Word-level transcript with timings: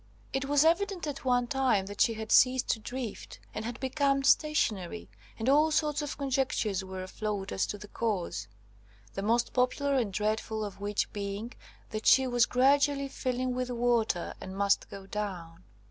It 0.33 0.45
was 0.45 0.65
evident 0.65 1.05
at 1.05 1.25
one 1.25 1.45
time 1.45 1.85
that 1.85 2.01
she 2.01 2.15
had 2.15 2.31
ceased 2.31 2.69
to 2.69 2.79
drift, 2.79 3.39
and 3.53 3.63
had 3.63 3.79
become 3.79 4.23
stationary, 4.23 5.11
and 5.37 5.47
all 5.47 5.69
sorts 5.69 6.01
of 6.01 6.17
conjectures 6.17 6.83
were 6.83 7.03
afloat 7.03 7.51
as 7.51 7.67
to 7.67 7.77
the 7.77 7.87
cause; 7.87 8.47
the 9.13 9.21
most 9.21 9.53
popular 9.53 9.93
and 9.93 10.11
dreadful 10.11 10.65
of 10.65 10.81
which 10.81 11.13
being, 11.13 11.53
that 11.91 12.07
she 12.07 12.25
was 12.25 12.47
gradually 12.47 13.09
filling 13.09 13.53
with 13.53 13.69
water, 13.69 14.33
and 14.41 14.57
must 14.57 14.89
go 14.89 15.05
down. 15.05 15.65